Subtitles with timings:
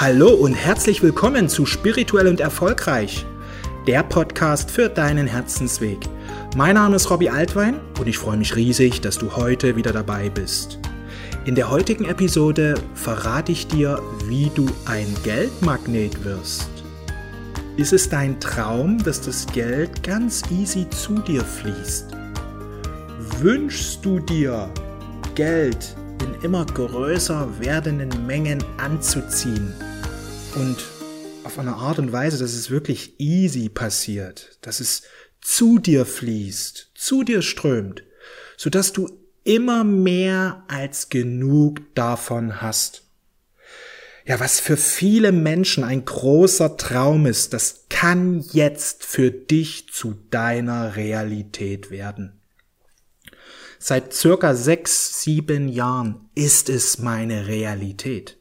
[0.00, 3.26] Hallo und herzlich willkommen zu Spirituell und Erfolgreich,
[3.86, 5.98] der Podcast für deinen Herzensweg.
[6.56, 10.30] Mein Name ist Robbie Altwein und ich freue mich riesig, dass du heute wieder dabei
[10.30, 10.78] bist.
[11.44, 16.70] In der heutigen Episode verrate ich dir, wie du ein Geldmagnet wirst.
[17.76, 22.06] Ist es dein Traum, dass das Geld ganz easy zu dir fließt?
[23.40, 24.70] Wünschst du dir
[25.34, 29.74] Geld in immer größer werdenden Mengen anzuziehen
[30.56, 30.76] und
[31.44, 35.02] auf eine Art und Weise, dass es wirklich easy passiert, dass es
[35.40, 38.02] zu dir fließt, zu dir strömt,
[38.56, 39.08] sodass du
[39.44, 43.04] immer mehr als genug davon hast.
[44.26, 50.14] Ja, was für viele Menschen ein großer Traum ist, das kann jetzt für dich zu
[50.30, 52.40] deiner Realität werden.
[53.78, 58.39] Seit circa sechs, sieben Jahren ist es meine Realität.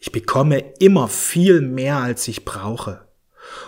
[0.00, 3.06] Ich bekomme immer viel mehr, als ich brauche.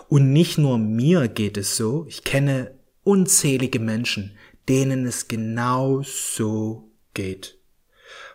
[0.09, 2.73] Und nicht nur mir geht es so, ich kenne
[3.05, 4.37] unzählige Menschen,
[4.69, 7.59] denen es genau so geht.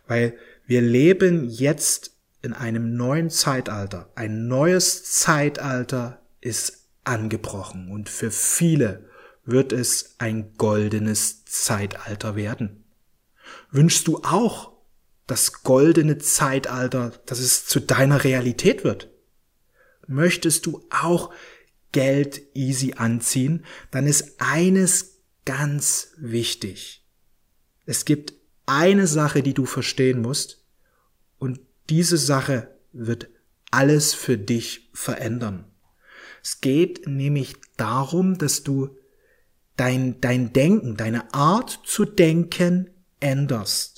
[0.08, 4.12] Weil wir leben jetzt in einem neuen Zeitalter.
[4.16, 9.10] Ein neues Zeitalter ist angebrochen und für viele
[9.46, 12.84] wird es ein goldenes Zeitalter werden.
[13.72, 14.73] Wünschst du auch
[15.28, 19.10] das goldene Zeitalter, dass es zu deiner Realität wird?
[20.08, 21.34] Möchtest du auch
[21.92, 27.06] Geld easy anziehen, dann ist eines ganz wichtig.
[27.86, 28.34] Es gibt
[28.66, 30.64] eine Sache, die du verstehen musst,
[31.38, 33.30] und diese Sache wird
[33.70, 35.66] alles für dich verändern.
[36.42, 38.96] Es geht nämlich darum, dass du
[39.76, 43.93] dein, dein Denken, deine Art zu denken änderst.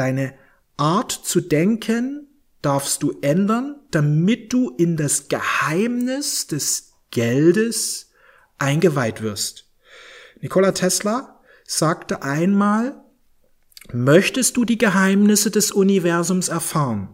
[0.00, 0.32] Deine
[0.78, 2.26] Art zu denken
[2.62, 8.10] darfst du ändern, damit du in das Geheimnis des Geldes
[8.56, 9.68] eingeweiht wirst.
[10.40, 13.04] Nikola Tesla sagte einmal,
[13.92, 17.10] möchtest du die Geheimnisse des Universums erfahren?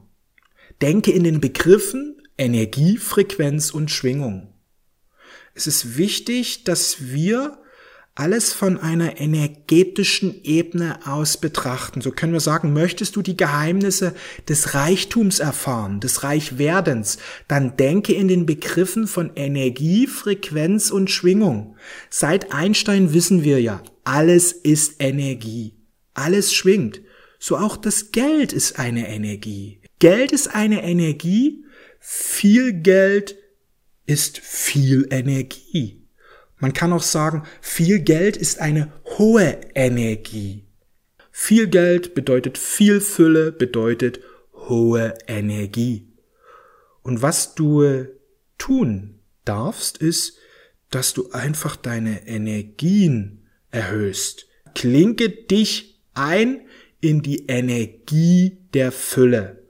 [0.80, 4.54] Denke in den Begriffen Energie, Frequenz und Schwingung.
[5.54, 7.58] Es ist wichtig, dass wir
[8.16, 12.00] alles von einer energetischen Ebene aus betrachten.
[12.00, 14.14] So können wir sagen, möchtest du die Geheimnisse
[14.48, 21.76] des Reichtums erfahren, des Reichwerdens, dann denke in den Begriffen von Energie, Frequenz und Schwingung.
[22.08, 25.74] Seit Einstein wissen wir ja, alles ist Energie.
[26.14, 27.02] Alles schwingt.
[27.38, 29.82] So auch das Geld ist eine Energie.
[29.98, 31.64] Geld ist eine Energie.
[32.00, 33.36] Viel Geld
[34.06, 36.05] ist viel Energie.
[36.58, 40.64] Man kann auch sagen, viel Geld ist eine hohe Energie.
[41.30, 44.20] Viel Geld bedeutet viel Fülle, bedeutet
[44.54, 46.12] hohe Energie.
[47.02, 48.06] Und was du
[48.58, 50.38] tun darfst, ist,
[50.90, 54.46] dass du einfach deine Energien erhöhst.
[54.74, 56.66] Klinke dich ein
[57.00, 59.62] in die Energie der Fülle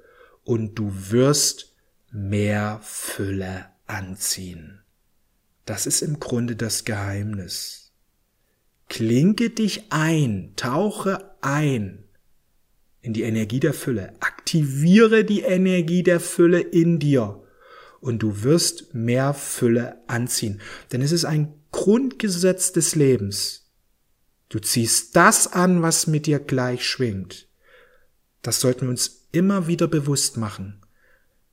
[0.45, 1.75] und du wirst
[2.13, 4.86] mehr Fülle anziehen.
[5.67, 7.93] Das ist im Grunde das Geheimnis.
[8.89, 12.05] Klinke dich ein, tauche ein
[13.03, 17.43] in die Energie der Fülle, aktiviere die Energie der Fülle in dir
[18.01, 20.61] und du wirst mehr Fülle anziehen.
[20.93, 23.71] Denn es ist ein Grundgesetz des Lebens.
[24.49, 27.49] Du ziehst das an, was mit dir gleich schwingt.
[28.43, 30.81] Das sollten wir uns immer wieder bewusst machen.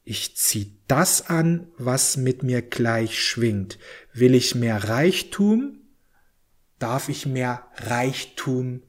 [0.03, 3.79] Ich zieh das an, was mit mir gleich schwingt.
[4.13, 5.79] Will ich mehr Reichtum?
[6.77, 8.83] Darf ich mehr Reichtum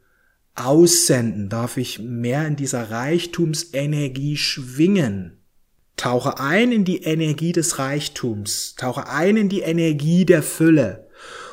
[0.55, 1.49] aussenden?
[1.49, 5.39] Darf ich mehr in dieser Reichtumsenergie schwingen?
[5.97, 8.75] Tauche ein in die Energie des Reichtums.
[8.77, 11.09] Tauche ein in die Energie der Fülle.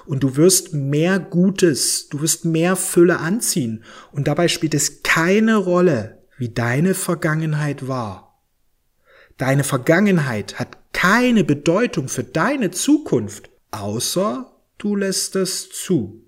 [0.05, 3.83] Und du wirst mehr Gutes, du wirst mehr Fülle anziehen.
[4.11, 8.41] Und dabei spielt es keine Rolle, wie deine Vergangenheit war.
[9.37, 16.23] Deine Vergangenheit hat keine Bedeutung für deine Zukunft, außer du lässt es zu.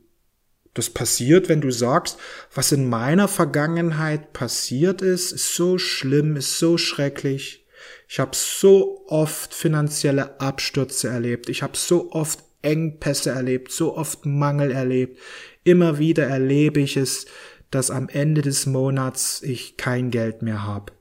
[0.74, 2.18] Das passiert, wenn du sagst,
[2.54, 7.68] was in meiner Vergangenheit passiert ist, ist so schlimm, ist so schrecklich.
[8.08, 11.50] Ich habe so oft finanzielle Abstürze erlebt.
[11.50, 15.20] Ich habe so oft Engpässe erlebt, so oft Mangel erlebt.
[15.64, 17.26] Immer wieder erlebe ich es,
[17.70, 20.94] dass am Ende des Monats ich kein Geld mehr habe.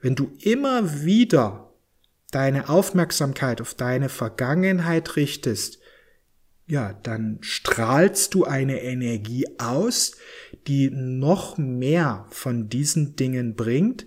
[0.00, 1.72] Wenn du immer wieder
[2.30, 5.79] deine Aufmerksamkeit auf deine Vergangenheit richtest,
[6.70, 10.12] ja, dann strahlst du eine Energie aus,
[10.68, 14.06] die noch mehr von diesen Dingen bringt,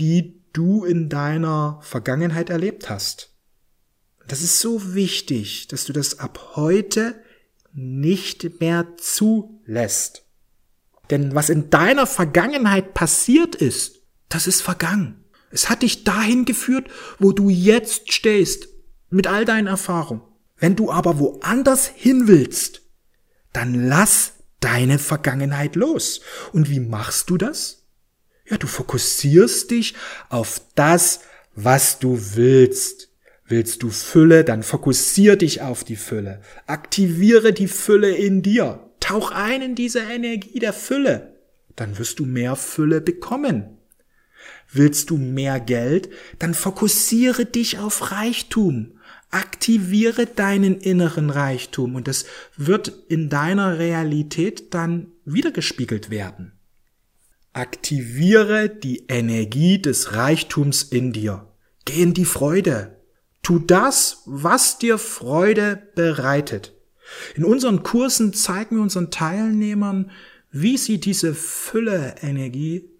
[0.00, 3.30] die du in deiner Vergangenheit erlebt hast.
[4.26, 7.22] Das ist so wichtig, dass du das ab heute
[7.72, 10.24] nicht mehr zulässt.
[11.10, 15.24] Denn was in deiner Vergangenheit passiert ist, das ist vergangen.
[15.50, 16.90] Es hat dich dahin geführt,
[17.20, 18.68] wo du jetzt stehst,
[19.08, 20.22] mit all deinen Erfahrungen.
[20.62, 22.82] Wenn du aber woanders hin willst,
[23.52, 26.20] dann lass deine Vergangenheit los.
[26.52, 27.82] Und wie machst du das?
[28.48, 29.96] Ja, du fokussierst dich
[30.28, 31.18] auf das,
[31.56, 33.08] was du willst.
[33.44, 36.40] Willst du Fülle, dann fokussier dich auf die Fülle.
[36.68, 38.88] Aktiviere die Fülle in dir.
[39.00, 41.40] Tauch ein in diese Energie der Fülle.
[41.74, 43.78] Dann wirst du mehr Fülle bekommen.
[44.70, 46.08] Willst du mehr Geld,
[46.38, 49.00] dann fokussiere dich auf Reichtum.
[49.32, 52.26] Aktiviere deinen inneren Reichtum und es
[52.58, 56.52] wird in deiner Realität dann wiedergespiegelt werden.
[57.54, 61.48] Aktiviere die Energie des Reichtums in dir.
[61.86, 62.98] Geh in die Freude.
[63.42, 66.74] Tu das, was dir Freude bereitet.
[67.34, 70.10] In unseren Kursen zeigen wir unseren Teilnehmern,
[70.50, 72.90] wie sie diese Fülle-Energie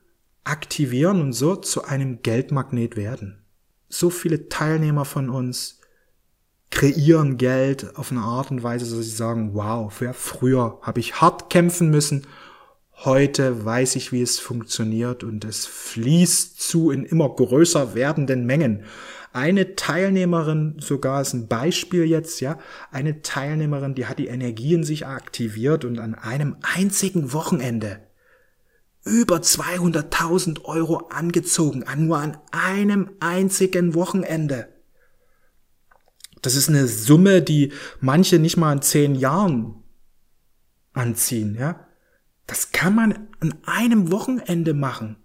[0.45, 3.45] aktivieren und so zu einem Geldmagnet werden.
[3.91, 5.82] So viele Teilnehmer von uns
[6.73, 11.49] kreieren Geld auf eine Art und Weise, dass sie sagen, wow, früher habe ich hart
[11.49, 12.27] kämpfen müssen,
[13.05, 18.85] heute weiß ich, wie es funktioniert und es fließt zu in immer größer werdenden Mengen
[19.33, 22.59] eine Teilnehmerin, sogar ist ein Beispiel jetzt, ja,
[22.91, 28.01] eine Teilnehmerin, die hat die Energie in sich aktiviert und an einem einzigen Wochenende
[29.05, 34.69] über 200.000 Euro angezogen, an nur an einem einzigen Wochenende.
[36.43, 39.83] Das ist eine Summe, die manche nicht mal in zehn Jahren
[40.93, 41.87] anziehen, ja.
[42.47, 45.17] Das kann man an einem Wochenende machen.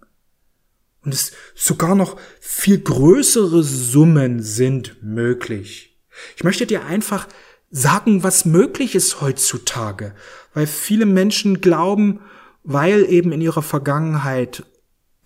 [1.02, 5.98] Und es sogar noch viel größere Summen sind möglich.
[6.36, 7.28] Ich möchte dir einfach
[7.70, 10.14] sagen, was möglich ist heutzutage,
[10.54, 12.20] weil viele Menschen glauben,
[12.62, 14.64] weil eben in ihrer Vergangenheit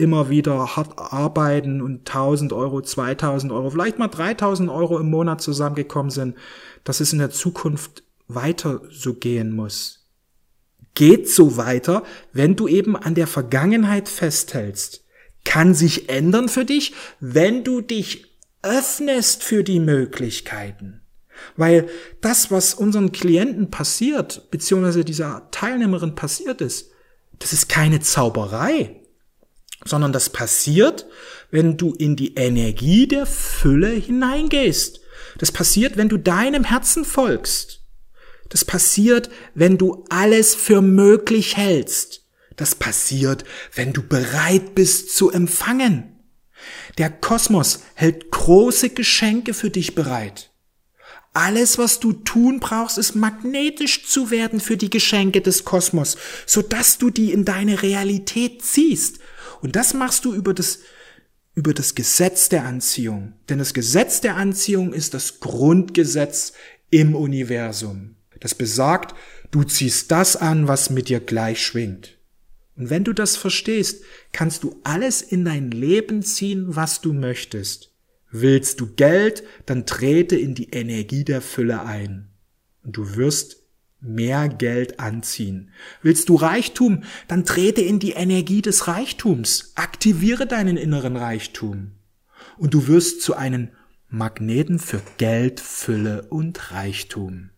[0.02, 5.40] immer wieder hart arbeiten und 1000 Euro, 2000 Euro, vielleicht mal 3000 Euro im Monat
[5.40, 6.36] zusammengekommen sind,
[6.84, 10.08] dass es in der Zukunft weiter so gehen muss.
[10.94, 12.02] Geht so weiter,
[12.32, 15.02] wenn du eben an der Vergangenheit festhältst
[15.44, 18.26] kann sich ändern für dich, wenn du dich
[18.62, 21.00] öffnest für die Möglichkeiten.
[21.56, 21.88] Weil
[22.20, 26.90] das, was unseren Klienten passiert, beziehungsweise dieser Teilnehmerin passiert ist,
[27.38, 29.01] das ist keine Zauberei,
[29.84, 31.06] sondern das passiert,
[31.50, 35.00] wenn du in die Energie der Fülle hineingehst.
[35.38, 37.80] Das passiert, wenn du deinem Herzen folgst.
[38.48, 42.26] Das passiert, wenn du alles für möglich hältst.
[42.56, 43.44] Das passiert,
[43.74, 46.18] wenn du bereit bist zu empfangen.
[46.98, 50.50] Der Kosmos hält große Geschenke für dich bereit.
[51.34, 56.98] Alles, was du tun brauchst, ist magnetisch zu werden für die Geschenke des Kosmos, sodass
[56.98, 59.18] du die in deine Realität ziehst.
[59.62, 60.80] Und das machst du über das,
[61.54, 63.34] über das Gesetz der Anziehung.
[63.48, 66.52] Denn das Gesetz der Anziehung ist das Grundgesetz
[66.90, 68.16] im Universum.
[68.40, 69.14] Das besagt,
[69.52, 72.18] du ziehst das an, was mit dir gleich schwingt.
[72.76, 77.94] Und wenn du das verstehst, kannst du alles in dein Leben ziehen, was du möchtest.
[78.32, 82.30] Willst du Geld, dann trete in die Energie der Fülle ein.
[82.82, 83.61] Und du wirst
[84.02, 85.70] mehr Geld anziehen.
[86.02, 89.72] Willst du Reichtum, dann trete in die Energie des Reichtums.
[89.76, 91.92] Aktiviere deinen inneren Reichtum.
[92.58, 93.68] Und du wirst zu einem
[94.08, 97.48] Magneten für Geld, Fülle und Reichtum.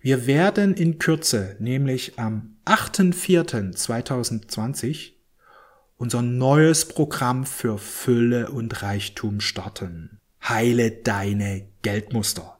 [0.00, 5.12] Wir werden in Kürze, nämlich am 8.4.2020,
[5.96, 10.20] unser neues Programm für Fülle und Reichtum starten.
[10.46, 12.53] Heile deine Geldmuster.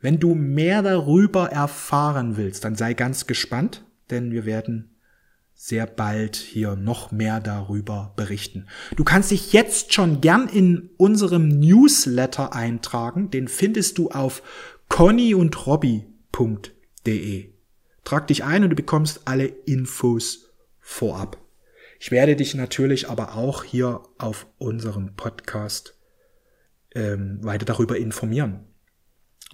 [0.00, 4.96] Wenn du mehr darüber erfahren willst, dann sei ganz gespannt, denn wir werden
[5.54, 8.66] sehr bald hier noch mehr darüber berichten.
[8.96, 13.30] Du kannst dich jetzt schon gern in unserem Newsletter eintragen.
[13.30, 14.42] Den findest du auf
[14.88, 16.06] Conny und Robby
[16.40, 17.52] www.ecom.de.
[18.04, 21.38] Trag dich ein und du bekommst alle Infos vorab.
[21.98, 25.98] Ich werde dich natürlich aber auch hier auf unserem Podcast
[26.94, 28.66] ähm, weiter darüber informieren.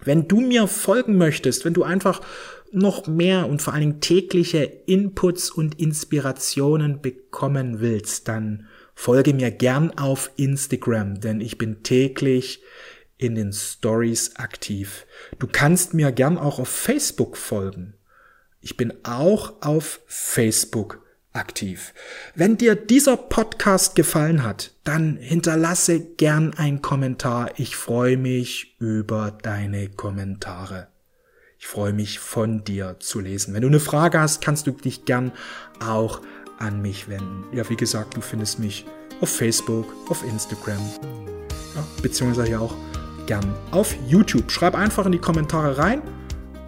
[0.04, 2.20] Wenn du mir folgen möchtest, wenn du einfach
[2.72, 9.50] noch mehr und vor allen Dingen tägliche Inputs und Inspirationen bekommen willst, dann folge mir
[9.50, 12.62] gern auf Instagram, denn ich bin täglich
[13.18, 15.06] in den Stories aktiv.
[15.38, 17.94] Du kannst mir gern auch auf Facebook folgen.
[18.60, 21.05] Ich bin auch auf Facebook
[21.36, 21.94] aktiv.
[22.34, 27.50] Wenn dir dieser Podcast gefallen hat, dann hinterlasse gern einen Kommentar.
[27.56, 30.88] Ich freue mich über deine Kommentare.
[31.58, 33.54] Ich freue mich von dir zu lesen.
[33.54, 35.32] Wenn du eine Frage hast, kannst du dich gern
[35.84, 36.20] auch
[36.58, 37.44] an mich wenden.
[37.52, 38.86] Ja, wie gesagt, du findest mich
[39.20, 40.80] auf Facebook, auf Instagram,
[41.74, 42.74] ja, beziehungsweise auch
[43.26, 44.50] gern auf YouTube.
[44.50, 46.02] Schreib einfach in die Kommentare rein.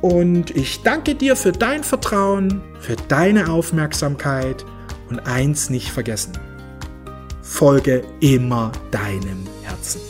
[0.01, 4.65] Und ich danke dir für dein Vertrauen, für deine Aufmerksamkeit
[5.11, 6.39] und eins nicht vergessen.
[7.43, 10.01] Folge immer deinem Herzen.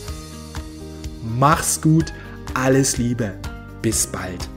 [1.22, 2.12] Mach's gut,
[2.54, 3.32] alles Liebe,
[3.80, 4.48] bis bald.